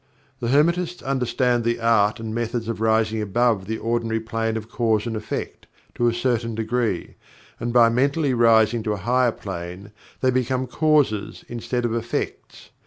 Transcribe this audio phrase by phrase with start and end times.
[0.39, 5.05] The Hermetists understand the art and methods of rising above the ordinary plane of Cause
[5.05, 7.17] and Effect, to a certain degree,
[7.59, 9.91] and by mentally rising to a higher plane
[10.21, 12.71] they become Causers instead of Effects.